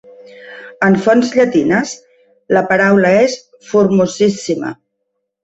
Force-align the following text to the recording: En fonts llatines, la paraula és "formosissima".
En 0.87 0.95
fonts 1.03 1.33
llatines, 1.39 1.91
la 2.57 2.65
paraula 2.73 3.13
és 3.27 3.37
"formosissima". 3.75 4.75